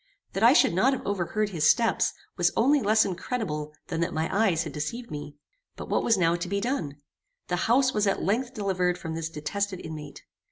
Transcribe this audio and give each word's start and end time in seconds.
That 0.33 0.41
I 0.41 0.53
should 0.53 0.73
not 0.73 0.93
have 0.93 1.05
overheard 1.05 1.49
his 1.49 1.69
steps, 1.69 2.13
was 2.35 2.51
only 2.57 2.81
less 2.81 3.05
incredible 3.05 3.71
than 3.89 4.01
that 4.01 4.15
my 4.15 4.35
eyes 4.35 4.63
had 4.63 4.73
deceived 4.73 5.11
me. 5.11 5.35
But 5.75 5.89
what 5.89 6.01
was 6.03 6.17
now 6.17 6.35
to 6.35 6.47
be 6.49 6.59
done? 6.59 6.95
The 7.49 7.57
house 7.69 7.93
was 7.93 8.07
at 8.07 8.23
length 8.23 8.55
delivered 8.55 8.97
from 8.97 9.13
this 9.13 9.29
detested 9.29 9.79
inmate. 9.79 10.23